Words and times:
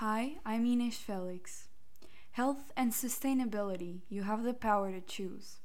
Hi, 0.00 0.36
I'm 0.46 0.64
Inês 0.64 0.96
Félix. 0.96 1.64
Health 2.30 2.72
and 2.74 2.90
sustainability, 2.90 4.00
you 4.08 4.22
have 4.22 4.44
the 4.44 4.54
power 4.54 4.90
to 4.90 5.02
choose. 5.02 5.58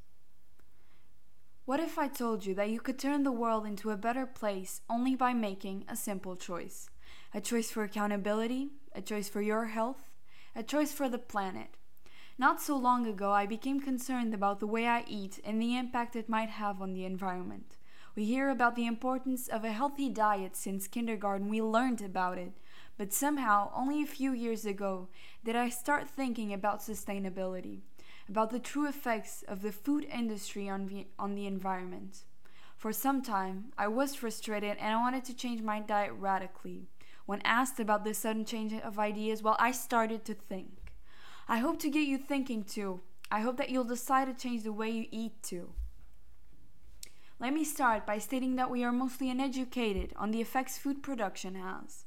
What 1.63 1.79
if 1.79 1.97
I 1.97 2.09
told 2.09 2.45
you 2.45 2.53
that 2.55 2.69
you 2.69 2.81
could 2.81 2.99
turn 2.99 3.23
the 3.23 3.31
world 3.31 3.65
into 3.65 3.91
a 3.91 3.95
better 3.95 4.25
place 4.25 4.81
only 4.89 5.15
by 5.15 5.31
making 5.31 5.85
a 5.87 5.95
simple 5.95 6.35
choice? 6.35 6.89
A 7.33 7.39
choice 7.39 7.71
for 7.71 7.83
accountability, 7.83 8.71
a 8.93 9.01
choice 9.01 9.29
for 9.29 9.41
your 9.41 9.67
health, 9.67 10.09
a 10.53 10.63
choice 10.63 10.91
for 10.91 11.07
the 11.07 11.17
planet. 11.17 11.69
Not 12.37 12.61
so 12.61 12.75
long 12.75 13.07
ago, 13.07 13.31
I 13.31 13.45
became 13.45 13.79
concerned 13.79 14.33
about 14.33 14.59
the 14.59 14.67
way 14.67 14.85
I 14.85 15.05
eat 15.07 15.39
and 15.45 15.61
the 15.61 15.77
impact 15.77 16.13
it 16.13 16.27
might 16.27 16.49
have 16.49 16.81
on 16.81 16.91
the 16.91 17.05
environment. 17.05 17.77
We 18.17 18.25
hear 18.25 18.49
about 18.49 18.75
the 18.75 18.85
importance 18.85 19.47
of 19.47 19.63
a 19.63 19.71
healthy 19.71 20.09
diet 20.09 20.57
since 20.57 20.89
kindergarten, 20.89 21.47
we 21.47 21.61
learned 21.61 22.01
about 22.01 22.37
it. 22.37 22.51
But 22.97 23.11
somehow, 23.11 23.71
only 23.75 24.01
a 24.01 24.07
few 24.07 24.31
years 24.31 24.65
ago, 24.65 25.09
did 25.43 25.55
I 25.55 25.69
start 25.69 26.09
thinking 26.09 26.53
about 26.53 26.79
sustainability, 26.79 27.79
about 28.29 28.51
the 28.51 28.59
true 28.59 28.87
effects 28.87 29.43
of 29.47 29.61
the 29.61 29.71
food 29.71 30.05
industry 30.05 30.69
on 30.69 30.87
the, 30.87 31.07
on 31.19 31.35
the 31.35 31.45
environment. 31.45 32.19
For 32.77 32.93
some 32.93 33.21
time, 33.21 33.73
I 33.77 33.87
was 33.87 34.15
frustrated 34.15 34.77
and 34.77 34.93
I 34.93 35.01
wanted 35.01 35.25
to 35.25 35.35
change 35.35 35.61
my 35.61 35.79
diet 35.79 36.13
radically. 36.17 36.87
When 37.25 37.41
asked 37.43 37.79
about 37.79 38.03
this 38.03 38.19
sudden 38.19 38.45
change 38.45 38.73
of 38.73 38.99
ideas, 38.99 39.41
well, 39.41 39.57
I 39.59 39.71
started 39.71 40.23
to 40.25 40.33
think. 40.33 40.93
I 41.47 41.57
hope 41.57 41.79
to 41.79 41.89
get 41.89 42.07
you 42.07 42.17
thinking 42.17 42.63
too. 42.63 43.01
I 43.31 43.41
hope 43.41 43.57
that 43.57 43.69
you'll 43.69 43.83
decide 43.83 44.25
to 44.25 44.41
change 44.41 44.63
the 44.63 44.73
way 44.73 44.89
you 44.89 45.05
eat 45.11 45.41
too. 45.41 45.73
Let 47.39 47.53
me 47.53 47.63
start 47.63 48.05
by 48.05 48.19
stating 48.19 48.55
that 48.55 48.69
we 48.69 48.83
are 48.83 48.91
mostly 48.91 49.29
uneducated 49.29 50.13
on 50.15 50.31
the 50.31 50.41
effects 50.41 50.77
food 50.77 51.03
production 51.03 51.55
has. 51.55 52.05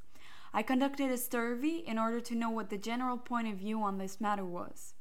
I 0.52 0.62
conducted 0.62 1.10
a 1.10 1.18
survey 1.18 1.82
in 1.86 1.98
order 1.98 2.20
to 2.20 2.34
know 2.34 2.50
what 2.50 2.70
the 2.70 2.78
general 2.78 3.18
point 3.18 3.48
of 3.48 3.58
view 3.58 3.82
on 3.82 3.98
this 3.98 4.20
matter 4.20 4.44
was. 4.44 4.94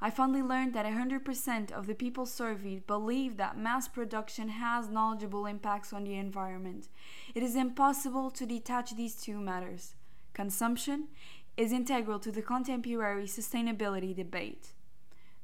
I 0.00 0.10
finally 0.10 0.42
learned 0.42 0.74
that 0.74 0.86
100% 0.86 1.72
of 1.72 1.86
the 1.86 1.94
people 1.94 2.24
surveyed 2.24 2.86
believe 2.86 3.36
that 3.36 3.58
mass 3.58 3.88
production 3.88 4.48
has 4.48 4.88
knowledgeable 4.88 5.46
impacts 5.46 5.92
on 5.92 6.04
the 6.04 6.16
environment. 6.16 6.88
It 7.34 7.42
is 7.42 7.56
impossible 7.56 8.30
to 8.32 8.46
detach 8.46 8.94
these 8.94 9.16
two 9.16 9.40
matters. 9.40 9.94
Consumption 10.34 11.08
is 11.56 11.72
integral 11.72 12.20
to 12.20 12.30
the 12.30 12.42
contemporary 12.42 13.24
sustainability 13.24 14.14
debate. 14.14 14.68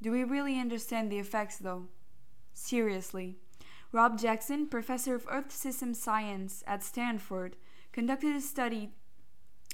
Do 0.00 0.12
we 0.12 0.22
really 0.22 0.60
understand 0.60 1.10
the 1.10 1.18
effects, 1.18 1.56
though? 1.56 1.88
Seriously. 2.52 3.36
Rob 3.90 4.18
Jackson, 4.18 4.68
professor 4.68 5.16
of 5.16 5.26
Earth 5.28 5.50
System 5.50 5.94
Science 5.94 6.62
at 6.66 6.84
Stanford, 6.84 7.56
conducted 7.90 8.36
a 8.36 8.40
study 8.40 8.90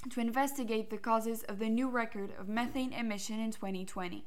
to 0.09 0.21
investigate 0.21 0.89
the 0.89 0.97
causes 0.97 1.43
of 1.43 1.59
the 1.59 1.69
new 1.69 1.89
record 1.89 2.33
of 2.39 2.49
methane 2.49 2.93
emission 2.93 3.39
in 3.39 3.51
2020. 3.51 4.25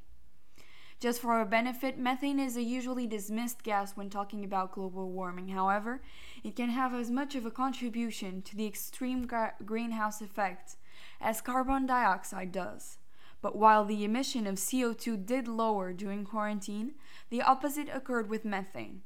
Just 1.00 1.20
for 1.20 1.34
our 1.34 1.46
benefit, 1.46 1.98
methane 1.98 2.40
is 2.40 2.56
a 2.56 2.62
usually 2.62 3.08
dismissed 3.08 3.64
gas 3.64 3.98
when 3.98 4.10
talking 4.10 4.46
about 4.46 4.72
global 4.72 5.12
warming. 5.12 5.50
However, 5.50 6.02
it 6.44 6.56
can 6.56 6.70
have 6.70 6.94
as 6.94 7.12
much 7.12 7.36
of 7.36 7.46
a 7.46 7.52
contribution 7.52 8.42
to 8.44 8.56
the 8.56 8.68
extreme 8.68 9.28
greenhouse 9.66 10.22
effect 10.22 10.78
as 11.20 11.42
carbon 11.42 11.86
dioxide 11.86 12.52
does. 12.52 13.00
But 13.42 13.58
while 13.58 13.84
the 13.84 14.06
emission 14.06 14.48
of 14.48 14.56
CO2 14.56 15.26
did 15.26 15.50
lower 15.50 15.92
during 15.92 16.24
quarantine, 16.24 16.94
the 17.30 17.42
opposite 17.42 17.90
occurred 17.94 18.30
with 18.30 18.46
methane. 18.46 19.02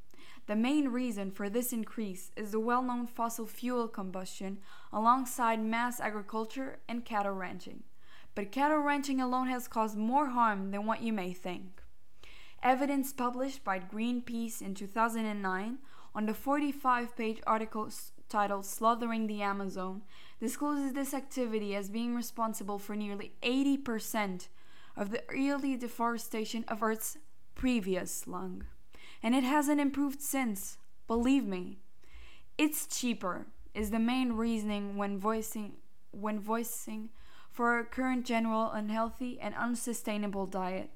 The 0.48 0.56
main 0.56 0.88
reason 0.88 1.32
for 1.32 1.50
this 1.50 1.74
increase 1.74 2.32
is 2.38 2.52
the 2.52 2.60
well 2.60 2.82
known 2.82 3.06
fossil 3.06 3.46
fuel 3.46 3.90
combustion 3.90 4.60
alongside 4.94 5.62
mass 5.62 6.00
agriculture 6.00 6.80
and 6.88 7.04
cattle 7.04 7.34
ranching. 7.34 7.84
But 8.34 8.54
cattle 8.54 8.78
ranching 8.80 9.20
alone 9.20 9.48
has 9.48 9.68
caused 9.68 9.98
more 9.98 10.28
harm 10.28 10.72
than 10.72 10.86
what 10.86 11.02
you 11.02 11.12
may 11.12 11.34
think. 11.34 11.82
Evidence 12.64 13.12
published 13.12 13.66
by 13.66 13.78
Greenpeace 13.78 14.62
in 14.62 14.74
2009 14.74 15.80
on 16.16 16.26
the 16.26 16.34
45 16.34 17.18
page 17.18 17.42
article 17.46 17.90
titled 18.30 18.66
Slaughtering 18.66 19.28
the 19.28 19.42
Amazon 19.42 20.02
discloses 20.40 20.94
this 20.94 21.14
activity 21.14 21.76
as 21.76 21.90
being 21.90 22.16
responsible 22.16 22.80
for 22.80 22.96
nearly 22.96 23.34
80% 23.42 24.48
of 24.96 25.12
the 25.12 25.24
yearly 25.36 25.76
deforestation 25.76 26.64
of 26.70 26.82
Earth's 26.82 27.18
previous 27.54 28.28
lung 28.28 28.64
and 29.22 29.36
it 29.36 29.44
hasn't 29.44 29.82
improved 29.82 30.22
since. 30.22 30.78
Believe 31.08 31.46
me. 31.46 31.80
It's 32.58 32.88
cheaper 32.88 33.48
is 33.74 33.92
the 33.92 34.00
main 34.00 34.34
reasoning 34.34 34.98
when 34.98 35.20
voicing 35.20 35.74
when 36.12 36.40
voicing 36.40 37.10
for 37.52 37.74
our 37.74 37.84
current 37.84 38.26
general 38.26 38.72
unhealthy 38.72 39.40
and 39.40 39.54
unsustainable 39.56 40.46
diet. 40.46 40.90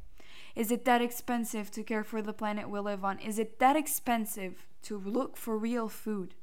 Is 0.55 0.71
it 0.71 0.85
that 0.85 1.01
expensive 1.01 1.69
to 1.71 1.83
care 1.83 2.03
for 2.03 2.21
the 2.21 2.33
planet 2.33 2.69
we 2.69 2.79
live 2.79 3.05
on? 3.05 3.19
Is 3.19 3.37
it 3.37 3.59
that 3.59 3.75
expensive 3.75 4.67
to 4.83 4.97
look 4.97 5.37
for 5.37 5.57
real 5.57 5.87
food? 5.87 6.35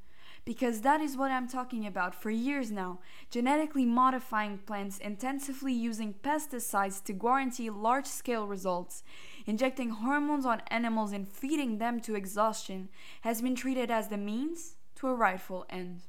because 0.49 0.81
that 0.81 0.99
is 0.99 1.15
what 1.15 1.29
I'm 1.29 1.47
talking 1.47 1.85
about 1.85 2.15
for 2.15 2.31
years 2.31 2.71
now. 2.71 2.97
Genetically 3.29 3.85
modifying 3.85 4.57
plants, 4.57 4.97
intensively 4.97 5.73
using 5.73 6.15
pesticides 6.23 7.03
to 7.03 7.13
guarantee 7.13 7.69
large 7.69 8.07
scale 8.07 8.47
results, 8.47 9.03
injecting 9.45 9.89
hormones 9.89 10.45
on 10.45 10.61
animals 10.67 11.11
and 11.11 11.27
feeding 11.27 11.77
them 11.77 11.99
to 12.01 12.15
exhaustion 12.15 12.89
has 13.21 13.41
been 13.41 13.55
treated 13.55 13.89
as 13.91 14.07
the 14.07 14.17
means 14.17 14.75
to 14.95 15.07
a 15.07 15.15
rightful 15.15 15.65
end. 15.69 16.01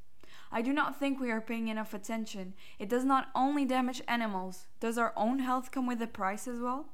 I 0.53 0.63
do 0.63 0.73
not 0.73 0.99
think 0.99 1.21
we 1.21 1.31
are 1.31 1.41
paying 1.41 1.69
enough 1.69 1.95
attention. 1.95 2.55
It 2.79 2.89
does 2.89 3.05
not 3.05 3.29
only 3.35 3.65
damage 3.65 4.03
animals, 4.09 4.67
does 4.81 4.99
our 4.99 5.13
own 5.17 5.39
health 5.39 5.71
come 5.71 5.87
with 5.87 6.03
a 6.03 6.09
price 6.09 6.49
as 6.49 6.59
well? 6.59 6.87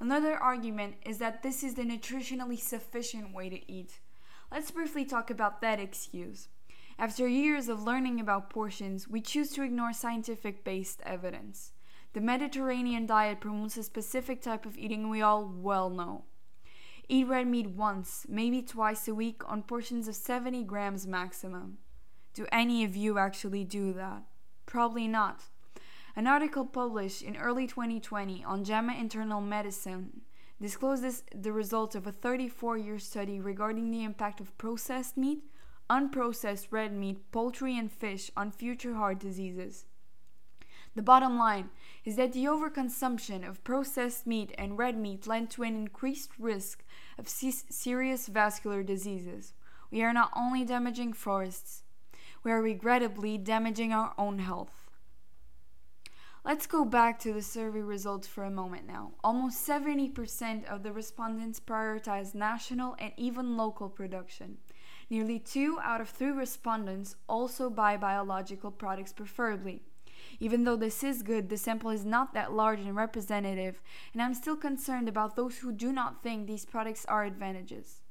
Another 0.00 0.36
argument 0.36 0.96
is 1.04 1.18
that 1.18 1.42
this 1.42 1.64
is 1.64 1.74
the 1.74 1.82
nutritionally 1.82 2.58
sufficient 2.58 3.34
way 3.34 3.48
to 3.48 3.72
eat. 3.72 4.00
Let's 4.52 4.70
briefly 4.70 5.04
talk 5.04 5.30
about 5.30 5.60
that 5.62 5.80
excuse. 5.80 6.48
After 6.98 7.26
years 7.26 7.68
of 7.68 7.82
learning 7.82 8.20
about 8.20 8.50
portions, 8.50 9.08
we 9.08 9.20
choose 9.20 9.50
to 9.52 9.62
ignore 9.62 9.92
scientific 9.92 10.64
based 10.64 11.00
evidence. 11.04 11.72
The 12.14 12.20
Mediterranean 12.20 13.06
diet 13.06 13.40
promotes 13.40 13.76
a 13.76 13.82
specific 13.82 14.40
type 14.40 14.64
of 14.64 14.78
eating 14.78 15.10
we 15.10 15.20
all 15.20 15.44
well 15.46 15.90
know. 15.90 16.24
Eat 17.08 17.26
red 17.26 17.46
meat 17.46 17.68
once, 17.68 18.26
maybe 18.28 18.62
twice 18.62 19.08
a 19.08 19.14
week 19.14 19.42
on 19.46 19.62
portions 19.62 20.08
of 20.08 20.14
70 20.14 20.64
grams 20.64 21.06
maximum. 21.06 21.78
Do 22.34 22.46
any 22.50 22.84
of 22.84 22.96
you 22.96 23.18
actually 23.18 23.64
do 23.64 23.92
that? 23.92 24.22
Probably 24.66 25.08
not. 25.08 25.44
An 26.16 26.26
article 26.26 26.64
published 26.64 27.22
in 27.22 27.36
early 27.36 27.66
2020 27.66 28.44
on 28.44 28.64
JAMA 28.64 28.94
Internal 28.94 29.40
Medicine 29.40 30.22
discloses 30.60 31.24
the 31.34 31.52
results 31.52 31.94
of 31.94 32.06
a 32.06 32.12
34 32.12 32.76
year 32.78 32.98
study 32.98 33.40
regarding 33.40 33.90
the 33.90 34.02
impact 34.02 34.40
of 34.40 34.56
processed 34.58 35.16
meat, 35.16 35.44
unprocessed 35.88 36.68
red 36.70 36.92
meat, 36.92 37.30
poultry, 37.30 37.78
and 37.78 37.92
fish 37.92 38.30
on 38.36 38.50
future 38.50 38.94
heart 38.94 39.20
diseases. 39.20 39.86
The 40.98 41.02
bottom 41.02 41.38
line 41.38 41.70
is 42.04 42.16
that 42.16 42.32
the 42.32 42.46
overconsumption 42.46 43.48
of 43.48 43.62
processed 43.62 44.26
meat 44.26 44.52
and 44.58 44.76
red 44.76 44.98
meat 44.98 45.28
led 45.28 45.48
to 45.50 45.62
an 45.62 45.76
increased 45.76 46.32
risk 46.40 46.82
of 47.16 47.28
serious 47.28 48.26
vascular 48.26 48.82
diseases. 48.82 49.52
We 49.92 50.02
are 50.02 50.12
not 50.12 50.32
only 50.34 50.64
damaging 50.64 51.12
forests, 51.12 51.84
we 52.42 52.50
are 52.50 52.60
regrettably 52.60 53.38
damaging 53.38 53.92
our 53.92 54.12
own 54.18 54.40
health. 54.40 54.90
Let's 56.44 56.66
go 56.66 56.84
back 56.84 57.20
to 57.20 57.32
the 57.32 57.42
survey 57.42 57.82
results 57.82 58.26
for 58.26 58.42
a 58.42 58.50
moment 58.50 58.88
now. 58.88 59.12
Almost 59.22 59.68
70% 59.68 60.64
of 60.64 60.82
the 60.82 60.92
respondents 60.92 61.60
prioritized 61.60 62.34
national 62.34 62.96
and 62.98 63.12
even 63.16 63.56
local 63.56 63.88
production. 63.88 64.58
Nearly 65.10 65.38
two 65.38 65.78
out 65.82 66.00
of 66.00 66.10
three 66.10 66.30
respondents 66.30 67.16
also 67.28 67.70
buy 67.70 67.96
biological 67.96 68.70
products 68.70 69.12
preferably. 69.12 69.80
Even 70.40 70.64
though 70.64 70.76
this 70.76 71.02
is 71.02 71.22
good, 71.22 71.48
the 71.48 71.56
sample 71.56 71.90
is 71.90 72.04
not 72.04 72.34
that 72.34 72.52
large 72.52 72.80
and 72.80 72.94
representative, 72.94 73.80
and 74.12 74.20
I'm 74.20 74.34
still 74.34 74.56
concerned 74.56 75.08
about 75.08 75.34
those 75.34 75.58
who 75.58 75.72
do 75.72 75.92
not 75.92 76.22
think 76.22 76.46
these 76.46 76.66
products 76.66 77.06
are 77.06 77.24
advantages. 77.24 78.02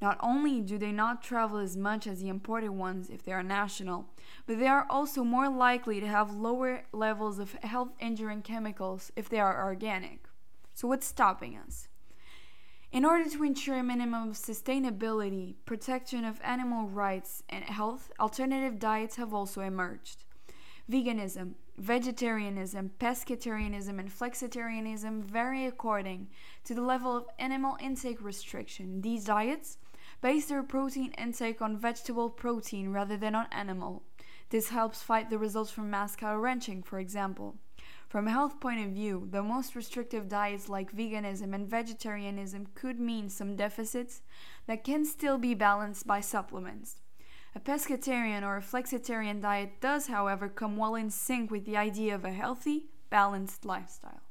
Not 0.00 0.16
only 0.20 0.60
do 0.60 0.78
they 0.78 0.92
not 0.92 1.22
travel 1.22 1.58
as 1.58 1.76
much 1.76 2.06
as 2.06 2.20
the 2.20 2.28
imported 2.28 2.70
ones 2.70 3.10
if 3.10 3.24
they 3.24 3.32
are 3.32 3.42
national, 3.42 4.06
but 4.46 4.60
they 4.60 4.68
are 4.68 4.86
also 4.88 5.24
more 5.24 5.48
likely 5.48 5.98
to 5.98 6.06
have 6.06 6.30
lower 6.30 6.84
levels 6.92 7.40
of 7.40 7.54
health 7.54 7.90
injuring 7.98 8.42
chemicals 8.42 9.10
if 9.16 9.28
they 9.28 9.40
are 9.40 9.64
organic. 9.64 10.28
So, 10.72 10.86
what's 10.86 11.06
stopping 11.06 11.56
us? 11.56 11.88
In 12.90 13.04
order 13.04 13.28
to 13.28 13.44
ensure 13.44 13.78
a 13.78 13.82
minimum 13.82 14.30
of 14.30 14.36
sustainability, 14.36 15.56
protection 15.66 16.24
of 16.24 16.40
animal 16.42 16.88
rights, 16.88 17.42
and 17.50 17.62
health, 17.64 18.10
alternative 18.18 18.78
diets 18.78 19.16
have 19.16 19.34
also 19.34 19.60
emerged. 19.60 20.24
Veganism, 20.90 21.52
vegetarianism, 21.76 22.90
pescatarianism, 22.98 23.98
and 23.98 24.08
flexitarianism 24.08 25.22
vary 25.22 25.66
according 25.66 26.28
to 26.64 26.74
the 26.74 26.80
level 26.80 27.14
of 27.14 27.28
animal 27.38 27.76
intake 27.78 28.22
restriction. 28.22 29.02
These 29.02 29.26
diets 29.26 29.76
base 30.22 30.46
their 30.46 30.62
protein 30.62 31.12
intake 31.18 31.60
on 31.60 31.76
vegetable 31.76 32.30
protein 32.30 32.88
rather 32.88 33.18
than 33.18 33.34
on 33.34 33.48
animal. 33.52 34.02
This 34.48 34.70
helps 34.70 35.02
fight 35.02 35.28
the 35.28 35.36
results 35.36 35.70
from 35.70 35.90
mass 35.90 36.16
cow 36.16 36.38
ranching, 36.38 36.82
for 36.82 36.98
example. 36.98 37.58
From 38.08 38.26
a 38.26 38.30
health 38.30 38.58
point 38.58 38.80
of 38.86 38.92
view, 38.92 39.28
the 39.30 39.42
most 39.42 39.76
restrictive 39.76 40.30
diets 40.30 40.70
like 40.70 40.96
veganism 40.96 41.54
and 41.54 41.68
vegetarianism 41.68 42.68
could 42.74 42.98
mean 42.98 43.28
some 43.28 43.54
deficits 43.54 44.22
that 44.66 44.82
can 44.82 45.04
still 45.04 45.36
be 45.36 45.52
balanced 45.52 46.06
by 46.06 46.22
supplements. 46.22 47.02
A 47.54 47.60
pescatarian 47.60 48.42
or 48.42 48.56
a 48.56 48.62
flexitarian 48.62 49.42
diet 49.42 49.80
does, 49.82 50.06
however, 50.06 50.48
come 50.48 50.78
well 50.78 50.94
in 50.94 51.10
sync 51.10 51.50
with 51.50 51.66
the 51.66 51.76
idea 51.76 52.14
of 52.14 52.24
a 52.24 52.32
healthy, 52.32 52.86
balanced 53.10 53.66
lifestyle. 53.66 54.22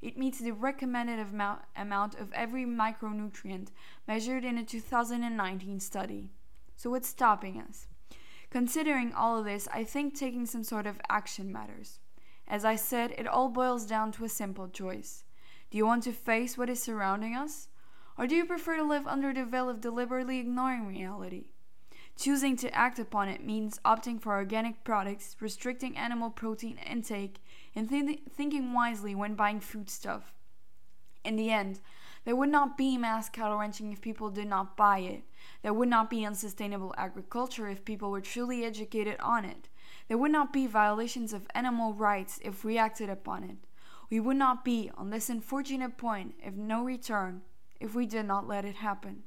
It 0.00 0.16
meets 0.16 0.38
the 0.38 0.52
recommended 0.52 1.18
amount 1.76 2.14
of 2.14 2.32
every 2.32 2.64
micronutrient 2.64 3.68
measured 4.08 4.46
in 4.46 4.56
a 4.56 4.64
2019 4.64 5.78
study. 5.80 6.30
So, 6.74 6.88
what's 6.88 7.08
stopping 7.08 7.60
us? 7.60 7.86
Considering 8.48 9.12
all 9.12 9.38
of 9.38 9.44
this, 9.44 9.68
I 9.70 9.84
think 9.84 10.14
taking 10.14 10.46
some 10.46 10.64
sort 10.64 10.86
of 10.86 10.98
action 11.10 11.52
matters. 11.52 11.98
As 12.50 12.64
I 12.64 12.74
said, 12.74 13.14
it 13.16 13.28
all 13.28 13.48
boils 13.48 13.86
down 13.86 14.10
to 14.12 14.24
a 14.24 14.28
simple 14.28 14.68
choice. 14.68 15.22
Do 15.70 15.78
you 15.78 15.86
want 15.86 16.02
to 16.02 16.12
face 16.12 16.58
what 16.58 16.68
is 16.68 16.82
surrounding 16.82 17.36
us? 17.36 17.68
Or 18.18 18.26
do 18.26 18.34
you 18.34 18.44
prefer 18.44 18.76
to 18.76 18.82
live 18.82 19.06
under 19.06 19.32
the 19.32 19.44
veil 19.44 19.70
of 19.70 19.80
deliberately 19.80 20.40
ignoring 20.40 20.88
reality? 20.88 21.52
Choosing 22.16 22.56
to 22.56 22.74
act 22.74 22.98
upon 22.98 23.28
it 23.28 23.44
means 23.44 23.78
opting 23.84 24.20
for 24.20 24.34
organic 24.34 24.82
products, 24.82 25.36
restricting 25.38 25.96
animal 25.96 26.28
protein 26.28 26.78
intake, 26.78 27.40
and 27.76 27.88
th- 27.88 28.18
thinking 28.28 28.72
wisely 28.72 29.14
when 29.14 29.36
buying 29.36 29.60
foodstuff. 29.60 30.34
In 31.24 31.36
the 31.36 31.52
end, 31.52 31.78
there 32.24 32.34
would 32.34 32.48
not 32.48 32.76
be 32.76 32.98
mass 32.98 33.28
cattle 33.28 33.58
ranching 33.58 33.92
if 33.92 34.00
people 34.00 34.28
did 34.28 34.48
not 34.48 34.76
buy 34.76 34.98
it. 34.98 35.22
There 35.62 35.72
would 35.72 35.88
not 35.88 36.10
be 36.10 36.26
unsustainable 36.26 36.94
agriculture 36.98 37.68
if 37.68 37.84
people 37.84 38.10
were 38.10 38.20
truly 38.20 38.64
educated 38.64 39.20
on 39.20 39.44
it. 39.44 39.68
There 40.08 40.18
would 40.18 40.30
not 40.30 40.52
be 40.52 40.66
violations 40.66 41.32
of 41.32 41.46
animal 41.54 41.94
rights 41.94 42.40
if 42.42 42.64
we 42.64 42.78
acted 42.78 43.10
upon 43.10 43.44
it. 43.44 43.56
We 44.10 44.20
would 44.20 44.36
not 44.36 44.64
be 44.64 44.90
on 44.96 45.10
this 45.10 45.30
unfortunate 45.30 45.96
point 45.96 46.34
of 46.44 46.56
no 46.56 46.82
return 46.82 47.42
if 47.78 47.94
we 47.94 48.06
did 48.06 48.26
not 48.26 48.48
let 48.48 48.64
it 48.64 48.76
happen. 48.76 49.22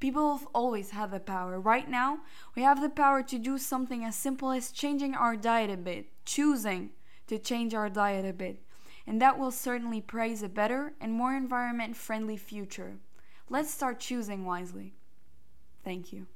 People 0.00 0.36
have 0.36 0.46
always 0.54 0.90
had 0.90 1.10
the 1.10 1.20
power. 1.20 1.60
Right 1.60 1.88
now, 1.88 2.18
we 2.54 2.62
have 2.62 2.80
the 2.80 2.88
power 2.88 3.22
to 3.22 3.38
do 3.38 3.56
something 3.56 4.04
as 4.04 4.16
simple 4.16 4.50
as 4.50 4.70
changing 4.70 5.14
our 5.14 5.36
diet 5.36 5.70
a 5.70 5.76
bit, 5.76 6.06
choosing 6.24 6.90
to 7.28 7.38
change 7.38 7.74
our 7.74 7.88
diet 7.88 8.24
a 8.24 8.32
bit 8.32 8.60
and 9.06 9.22
that 9.22 9.38
will 9.38 9.50
certainly 9.50 10.00
praise 10.00 10.42
a 10.42 10.48
better 10.48 10.94
and 11.00 11.12
more 11.12 11.34
environment 11.34 11.96
friendly 11.96 12.36
future. 12.36 12.96
Let's 13.48 13.70
start 13.70 14.00
choosing 14.00 14.44
wisely. 14.44 14.94
Thank 15.84 16.12
you. 16.12 16.26